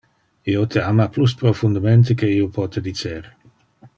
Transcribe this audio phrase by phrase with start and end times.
[0.53, 3.21] Io te ama plus profundemente que io pote dicer.